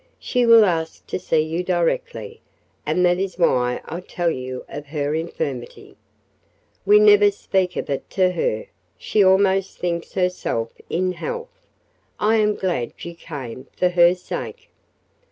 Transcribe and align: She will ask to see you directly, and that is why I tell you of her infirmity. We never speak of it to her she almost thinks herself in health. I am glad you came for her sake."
She 0.17 0.47
will 0.47 0.65
ask 0.65 1.05
to 1.05 1.19
see 1.19 1.41
you 1.41 1.63
directly, 1.63 2.41
and 2.87 3.05
that 3.05 3.19
is 3.19 3.37
why 3.37 3.81
I 3.85 3.99
tell 3.99 4.31
you 4.31 4.65
of 4.67 4.87
her 4.87 5.13
infirmity. 5.13 5.95
We 6.87 6.97
never 6.99 7.29
speak 7.29 7.75
of 7.75 7.87
it 7.87 8.09
to 8.09 8.31
her 8.31 8.65
she 8.97 9.23
almost 9.23 9.77
thinks 9.77 10.13
herself 10.13 10.71
in 10.89 11.11
health. 11.11 11.67
I 12.19 12.37
am 12.37 12.55
glad 12.55 12.93
you 13.05 13.13
came 13.13 13.67
for 13.77 13.89
her 13.89 14.15
sake." 14.15 14.69